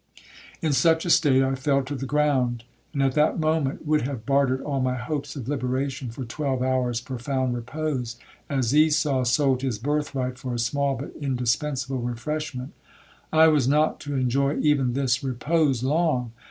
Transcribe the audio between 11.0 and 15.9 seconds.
indispensible refreshment. I was not to enjoy even this repose